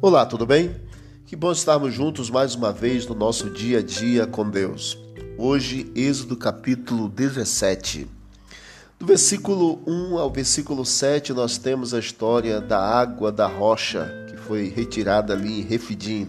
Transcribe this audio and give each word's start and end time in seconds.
Olá, 0.00 0.24
tudo 0.24 0.46
bem? 0.46 0.76
Que 1.26 1.34
bom 1.34 1.50
estarmos 1.50 1.92
juntos 1.92 2.30
mais 2.30 2.54
uma 2.54 2.72
vez 2.72 3.04
no 3.04 3.16
nosso 3.16 3.50
dia 3.50 3.80
a 3.80 3.82
dia 3.82 4.28
com 4.28 4.48
Deus. 4.48 4.96
Hoje, 5.36 5.90
Êxodo 5.92 6.36
capítulo 6.36 7.08
17. 7.08 8.06
Do 8.96 9.04
versículo 9.04 9.82
1 9.88 10.16
ao 10.16 10.30
versículo 10.30 10.86
7, 10.86 11.32
nós 11.32 11.58
temos 11.58 11.92
a 11.92 11.98
história 11.98 12.60
da 12.60 12.78
água 12.78 13.32
da 13.32 13.48
rocha 13.48 14.08
que 14.30 14.36
foi 14.36 14.68
retirada 14.68 15.32
ali 15.32 15.62
em 15.62 15.64
Refidim. 15.64 16.28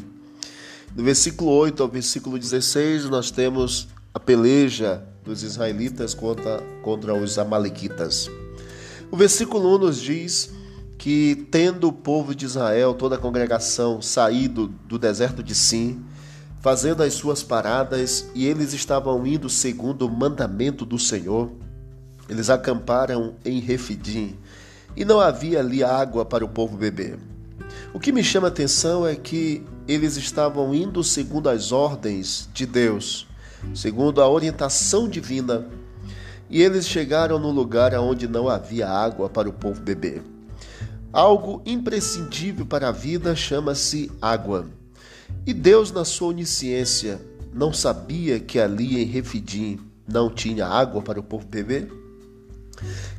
Do 0.92 1.04
versículo 1.04 1.52
8 1.52 1.84
ao 1.84 1.90
versículo 1.90 2.40
16, 2.40 3.06
nós 3.06 3.30
temos 3.30 3.88
a 4.12 4.20
peleja 4.20 5.04
dos 5.24 5.44
israelitas 5.44 6.16
contra, 6.16 6.60
contra 6.82 7.14
os 7.14 7.38
amalequitas. 7.38 8.32
O 9.12 9.16
versículo 9.16 9.76
1 9.76 9.78
nos 9.78 10.02
diz 10.02 10.58
que, 11.00 11.48
tendo 11.50 11.88
o 11.88 11.94
povo 11.94 12.36
de 12.36 12.46
Israel, 12.46 12.94
toda 12.94 13.16
a 13.16 13.18
congregação, 13.18 14.02
saído 14.02 14.68
do 14.68 15.00
deserto 15.00 15.42
de 15.42 15.56
Sim, 15.56 16.04
fazendo 16.60 17.02
as 17.02 17.14
suas 17.14 17.42
paradas, 17.42 18.30
e 18.36 18.46
eles 18.46 18.74
estavam 18.74 19.26
indo 19.26 19.50
segundo 19.50 20.06
o 20.06 20.12
mandamento 20.12 20.86
do 20.86 21.00
Senhor, 21.00 21.50
eles 22.28 22.50
acamparam 22.50 23.36
em 23.46 23.62
Refidim, 23.62 24.36
e 24.94 25.06
não 25.06 25.22
havia 25.22 25.62
ali 25.62 25.82
água 25.82 26.26
para 26.26 26.44
o 26.44 26.50
povo 26.50 26.76
beber. 26.76 27.18
O 27.94 28.00
que 28.00 28.12
me 28.12 28.22
chama 28.22 28.48
a 28.48 28.52
atenção 28.52 29.08
é 29.08 29.16
que 29.16 29.64
eles 29.88 30.18
estavam 30.18 30.76
indo 30.76 31.02
segundo 31.02 31.48
as 31.48 31.72
ordens 31.72 32.50
de 32.54 32.66
Deus, 32.66 33.26
segundo 33.74 34.22
a 34.22 34.28
orientação 34.28 35.08
divina, 35.08 35.66
e 36.50 36.62
eles 36.62 36.86
chegaram 36.86 37.40
no 37.40 37.52
lugar 37.52 37.94
onde 37.94 38.28
não 38.28 38.50
havia 38.50 38.90
água 38.90 39.30
para 39.30 39.48
o 39.48 39.54
povo 39.54 39.80
beber. 39.80 40.22
Algo 41.12 41.62
imprescindível 41.66 42.66
para 42.66 42.90
a 42.90 42.92
vida 42.92 43.36
chama-se 43.36 44.12
água. 44.22 44.68
E 45.46 45.54
Deus, 45.54 45.92
na 45.92 46.06
sua 46.06 46.30
onisciência, 46.30 47.20
não 47.52 47.74
sabia 47.74 48.40
que 48.40 48.60
ali 48.60 49.02
em 49.02 49.06
Refidim 49.06 49.80
não 50.08 50.30
tinha 50.30 50.68
água 50.68 51.02
para 51.02 51.20
o 51.20 51.24
povo 51.24 51.48
beber? 51.48 51.92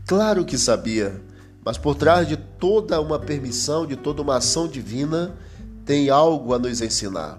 Claro 0.06 0.44
que 0.44 0.56
sabia, 0.56 1.20
mas 1.64 1.76
por 1.76 1.94
trás 1.94 2.28
de 2.28 2.36
toda 2.36 3.00
uma 3.00 3.18
permissão, 3.18 3.86
de 3.86 3.96
toda 3.96 4.22
uma 4.22 4.36
ação 4.36 4.68
divina, 4.68 5.34
tem 5.84 6.10
algo 6.10 6.54
a 6.54 6.58
nos 6.58 6.80
ensinar. 6.80 7.38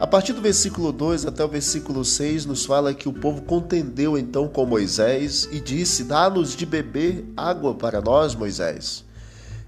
A 0.00 0.06
partir 0.06 0.32
do 0.32 0.42
versículo 0.42 0.90
2 0.90 1.26
até 1.26 1.44
o 1.44 1.48
versículo 1.48 2.04
6, 2.04 2.44
nos 2.44 2.64
fala 2.64 2.92
que 2.92 3.08
o 3.08 3.12
povo 3.12 3.42
contendeu 3.42 4.18
então 4.18 4.48
com 4.48 4.66
Moisés 4.66 5.48
e 5.52 5.60
disse: 5.60 6.04
Dá-nos 6.04 6.56
de 6.56 6.66
beber 6.66 7.24
água 7.36 7.74
para 7.74 8.00
nós, 8.00 8.34
Moisés. 8.34 9.05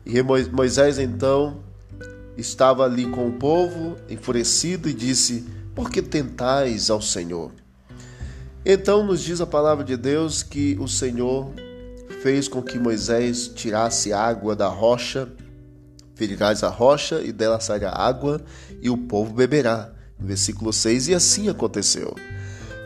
E 0.09 0.23
Moisés 0.23 0.99
então 0.99 1.63
estava 2.35 2.83
ali 2.83 3.07
com 3.07 3.29
o 3.29 3.33
povo, 3.33 3.95
enfurecido, 4.09 4.89
e 4.89 4.95
disse: 4.95 5.45
Por 5.75 5.91
que 5.91 6.01
tentais 6.01 6.89
ao 6.89 7.03
Senhor? 7.03 7.53
Então 8.65 9.05
nos 9.05 9.23
diz 9.23 9.43
a 9.43 9.47
palavra 9.47 9.85
de 9.85 9.99
Deus 9.99 10.43
que 10.43 10.79
o 10.81 10.89
Senhor 10.89 11.53
fez 12.23 12.49
com 12.49 12.63
que 12.63 12.79
Moisés 12.79 13.49
tirasse 13.49 14.11
água 14.11 14.57
da 14.57 14.67
rocha, 14.67 15.29
ferirás 16.15 16.65
a 16.65 16.69
rocha 16.69 17.21
e 17.21 17.31
dela 17.31 17.61
sairá 17.61 17.93
água, 17.93 18.41
e 18.81 18.89
o 18.89 18.97
povo 18.97 19.35
beberá. 19.35 19.93
No 20.19 20.27
versículo 20.27 20.73
6, 20.73 21.09
e 21.09 21.15
assim 21.15 21.51
aconteceu. 21.51 22.17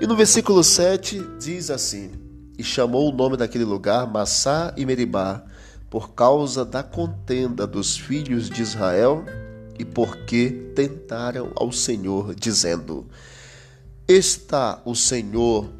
E 0.00 0.06
no 0.08 0.16
versículo 0.16 0.64
7 0.64 1.24
diz 1.38 1.70
assim: 1.70 2.10
E 2.58 2.64
chamou 2.64 3.08
o 3.08 3.16
nome 3.16 3.36
daquele 3.36 3.64
lugar 3.64 4.10
Massá 4.10 4.74
e 4.76 4.84
Meribá, 4.84 5.44
por 5.92 6.14
causa 6.14 6.64
da 6.64 6.82
contenda 6.82 7.66
dos 7.66 7.98
filhos 7.98 8.48
de 8.48 8.62
Israel 8.62 9.26
e 9.78 9.84
porque 9.84 10.72
tentaram 10.74 11.52
ao 11.54 11.70
Senhor, 11.70 12.34
dizendo: 12.34 13.06
Está 14.08 14.80
o 14.86 14.94
Senhor 14.94 15.70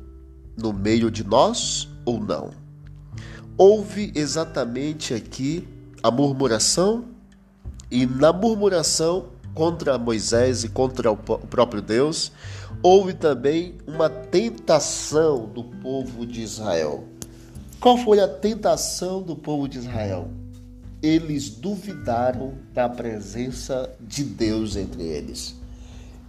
no 0.55 0.71
meio 0.71 1.11
de 1.11 1.25
nós 1.25 1.89
ou 2.05 2.21
não? 2.21 2.51
Houve 3.57 4.13
exatamente 4.15 5.15
aqui 5.15 5.67
a 6.03 6.11
murmuração, 6.11 7.07
e 7.91 8.05
na 8.05 8.35
murmuração 8.35 9.31
contra 9.55 9.97
Moisés 9.97 10.63
e 10.63 10.69
contra 10.69 11.11
o 11.11 11.17
próprio 11.17 11.81
Deus, 11.81 12.33
houve 12.83 13.15
também 13.15 13.79
uma 13.87 14.11
tentação 14.11 15.47
do 15.47 15.65
povo 15.65 16.27
de 16.27 16.43
Israel. 16.43 17.09
Qual 17.83 17.99
foi 17.99 18.21
a 18.21 18.29
tentação 18.29 19.21
do 19.21 19.35
povo 19.35 19.67
de 19.67 19.79
Israel? 19.79 20.31
Eles 21.03 21.51
duvidaram 21.51 22.55
da 22.73 22.89
presença 22.89 23.91
de 24.01 24.23
Deus 24.23 24.77
entre 24.77 25.03
eles. 25.03 25.57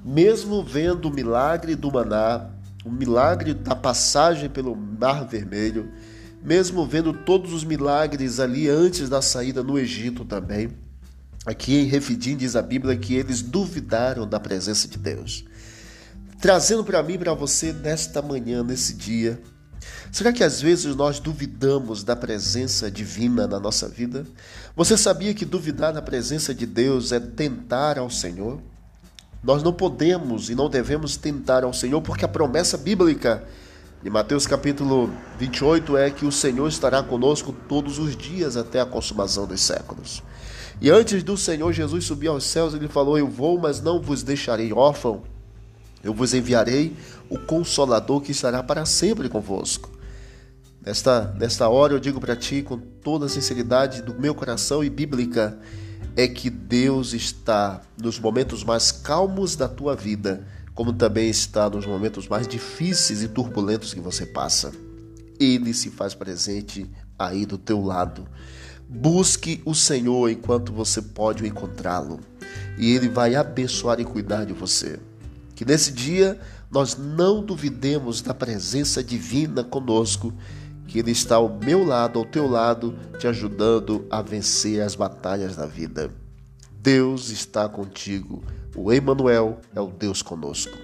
Mesmo 0.04 0.64
vendo 0.64 1.06
o 1.06 1.14
milagre 1.14 1.76
do 1.76 1.92
maná, 1.92 2.50
o 2.84 2.90
milagre 2.90 3.54
da 3.54 3.76
passagem 3.76 4.50
pelo 4.50 4.76
Mar 4.76 5.28
Vermelho, 5.28 5.92
mesmo 6.42 6.88
vendo 6.88 7.14
todos 7.14 7.54
os 7.54 7.64
milagres 7.64 8.40
ali 8.40 8.68
antes 8.68 9.08
da 9.08 9.22
saída 9.22 9.62
no 9.62 9.78
Egito 9.78 10.26
também, 10.26 10.72
aqui 11.46 11.76
em 11.76 11.86
Refidim 11.86 12.36
diz 12.36 12.56
a 12.56 12.64
Bíblia 12.64 12.98
que 12.98 13.14
eles 13.14 13.44
duvidaram 13.44 14.28
da 14.28 14.40
presença 14.40 14.88
de 14.88 14.98
Deus. 14.98 15.46
Trazendo 16.42 16.84
para 16.84 17.04
mim 17.04 17.20
para 17.20 17.36
você 17.36 17.72
nesta 17.72 18.24
manhã, 18.24 18.64
nesse 18.64 18.96
dia, 18.96 19.40
Será 20.14 20.32
que 20.32 20.44
às 20.44 20.62
vezes 20.62 20.96
nós 20.96 21.20
duvidamos 21.20 22.04
da 22.04 22.16
presença 22.16 22.92
divina 22.92 23.48
na 23.48 23.60
nossa 23.60 23.90
vida? 23.90 24.28
Você 24.76 24.96
sabia 24.96 25.34
que 25.34 25.44
duvidar 25.44 25.92
da 25.92 26.04
presença 26.04 26.54
de 26.54 26.68
Deus 26.68 27.12
é 27.12 27.20
tentar 27.20 27.98
ao 27.98 28.12
Senhor? 28.12 28.62
Nós 29.44 29.64
não 29.64 29.74
podemos 29.74 30.52
e 30.52 30.56
não 30.56 30.70
devemos 30.70 31.18
tentar 31.18 31.64
ao 31.64 31.74
Senhor, 31.74 32.00
porque 32.00 32.24
a 32.24 32.28
promessa 32.28 32.78
bíblica 32.78 33.44
de 34.04 34.10
Mateus 34.12 34.46
capítulo 34.46 35.12
28 35.40 35.98
é 35.98 36.12
que 36.12 36.28
o 36.28 36.32
Senhor 36.32 36.68
estará 36.68 37.02
conosco 37.02 37.52
todos 37.68 37.98
os 37.98 38.16
dias 38.16 38.56
até 38.56 38.80
a 38.80 38.86
consumação 38.86 39.48
dos 39.48 39.62
séculos. 39.62 40.22
E 40.80 40.92
antes 40.92 41.24
do 41.24 41.36
Senhor 41.36 41.74
Jesus 41.74 42.06
subir 42.06 42.28
aos 42.28 42.44
céus, 42.44 42.76
ele 42.76 42.88
falou: 42.88 43.18
Eu 43.18 43.28
vou, 43.28 43.58
mas 43.58 43.82
não 43.82 44.00
vos 44.00 44.22
deixarei 44.22 44.72
órfão. 44.74 45.24
Eu 46.04 46.14
vos 46.14 46.36
enviarei 46.36 46.96
o 47.32 47.40
Consolador 47.40 48.22
que 48.22 48.32
estará 48.32 48.62
para 48.62 48.86
sempre 48.86 49.28
convosco. 49.28 49.93
Nesta, 50.86 51.34
nesta 51.40 51.70
hora 51.70 51.94
eu 51.94 52.00
digo 52.00 52.20
para 52.20 52.36
ti 52.36 52.62
com 52.62 52.78
toda 52.78 53.28
a 53.28 53.30
sinceridade 53.30 54.02
do 54.02 54.20
meu 54.20 54.36
coração 54.36 54.84
e 54.84 54.90
bíblica, 54.90 55.58
é 56.14 56.28
que 56.28 56.50
Deus 56.50 57.14
está 57.14 57.82
nos 57.98 58.20
momentos 58.20 58.66
mais 58.66 58.92
calmos 58.92 59.56
da 59.56 59.70
tua 59.70 59.96
vida, 59.96 60.46
como 60.76 60.92
também 60.92 61.30
está 61.30 61.70
nos 61.70 61.86
momentos 61.86 62.28
mais 62.28 62.46
difíceis 62.46 63.24
e 63.24 63.30
turbulentos 63.30 63.94
que 63.94 64.02
você 64.02 64.26
passa. 64.26 64.74
Ele 65.40 65.74
se 65.74 65.90
faz 65.90 66.14
presente 66.14 66.90
aí 67.18 67.46
do 67.46 67.58
teu 67.58 67.82
lado. 67.82 68.28
Busque 68.88 69.62
o 69.66 69.74
Senhor 69.74 70.30
enquanto 70.30 70.74
você 70.74 71.02
pode 71.02 71.48
encontrá-lo, 71.48 72.20
e 72.78 72.92
ele 72.94 73.08
vai 73.08 73.36
abençoar 73.36 74.02
e 74.02 74.06
cuidar 74.06 74.44
de 74.44 74.52
você. 74.52 75.00
Que 75.56 75.64
nesse 75.64 75.94
dia 75.94 76.38
nós 76.70 76.98
não 76.98 77.42
duvidemos 77.42 78.22
da 78.22 78.34
presença 78.34 79.02
divina 79.02 79.64
conosco, 79.64 80.34
que 80.88 81.00
Ele 81.00 81.12
está 81.12 81.36
ao 81.36 81.50
meu 81.50 81.84
lado, 81.84 82.20
ao 82.20 82.26
teu 82.26 82.48
lado, 82.48 82.96
te 83.20 83.28
ajudando 83.28 84.06
a 84.10 84.22
vencer 84.22 84.82
as 84.82 84.96
batalhas 84.96 85.56
da 85.56 85.66
vida. 85.66 86.12
Deus 86.72 87.30
está 87.30 87.68
contigo. 87.70 88.44
O 88.76 88.92
Emmanuel 88.92 89.60
é 89.76 89.80
o 89.80 89.88
Deus 89.88 90.22
conosco. 90.22 90.78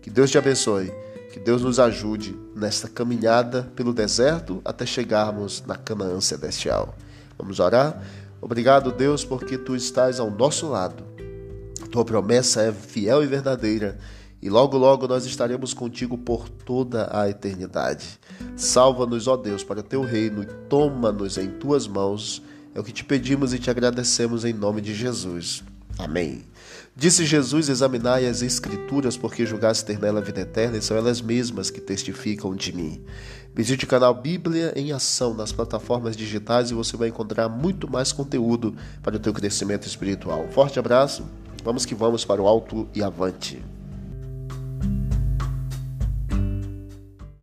Que 0.00 0.10
Deus 0.10 0.30
te 0.30 0.38
abençoe. 0.38 0.92
Que 1.32 1.38
Deus 1.38 1.62
nos 1.62 1.78
ajude 1.78 2.36
nesta 2.54 2.88
caminhada 2.88 3.70
pelo 3.76 3.92
deserto 3.92 4.60
até 4.64 4.84
chegarmos 4.84 5.62
na 5.66 5.76
Canaã 5.76 6.20
celestial. 6.20 6.96
Vamos 7.38 7.60
orar? 7.60 8.02
Obrigado, 8.40 8.90
Deus, 8.90 9.24
porque 9.24 9.56
tu 9.56 9.76
estás 9.76 10.18
ao 10.18 10.30
nosso 10.30 10.68
lado 10.68 11.10
tua 11.90 12.04
promessa 12.04 12.62
é 12.62 12.72
fiel 12.72 13.22
e 13.22 13.26
verdadeira, 13.26 13.98
e 14.42 14.48
logo, 14.48 14.78
logo 14.78 15.06
nós 15.06 15.26
estaremos 15.26 15.74
contigo 15.74 16.16
por 16.16 16.48
toda 16.48 17.08
a 17.12 17.28
eternidade. 17.28 18.18
Salva-nos, 18.56 19.28
ó 19.28 19.36
Deus, 19.36 19.62
para 19.62 19.80
o 19.80 19.82
teu 19.82 20.02
reino 20.02 20.42
e 20.42 20.46
toma-nos 20.46 21.36
em 21.36 21.50
tuas 21.50 21.86
mãos. 21.86 22.42
É 22.74 22.80
o 22.80 22.84
que 22.84 22.92
te 22.92 23.04
pedimos 23.04 23.52
e 23.52 23.58
te 23.58 23.70
agradecemos 23.70 24.44
em 24.44 24.52
nome 24.52 24.80
de 24.80 24.94
Jesus. 24.94 25.62
Amém. 25.98 26.44
Disse 26.96 27.26
Jesus: 27.26 27.68
Examinai 27.68 28.26
as 28.26 28.40
Escrituras, 28.40 29.16
porque 29.16 29.44
julgaste 29.44 29.84
ter 29.84 29.98
nela 29.98 30.20
vida 30.20 30.40
eterna, 30.40 30.78
e 30.78 30.82
são 30.82 30.96
elas 30.96 31.20
mesmas 31.20 31.70
que 31.70 31.80
testificam 31.80 32.54
de 32.54 32.72
mim. 32.72 33.04
Visite 33.54 33.84
o 33.84 33.88
canal 33.88 34.14
Bíblia 34.14 34.72
em 34.76 34.92
Ação 34.92 35.34
nas 35.34 35.52
plataformas 35.52 36.16
digitais 36.16 36.70
e 36.70 36.74
você 36.74 36.96
vai 36.96 37.08
encontrar 37.08 37.48
muito 37.48 37.90
mais 37.90 38.12
conteúdo 38.12 38.74
para 39.02 39.16
o 39.16 39.18
teu 39.18 39.32
crescimento 39.32 39.86
espiritual. 39.86 40.46
forte 40.50 40.78
abraço 40.78 41.24
Vamos 41.62 41.84
que 41.84 41.94
vamos 41.94 42.24
para 42.24 42.40
o 42.40 42.48
alto 42.48 42.88
e 42.94 43.02
avante. 43.02 43.62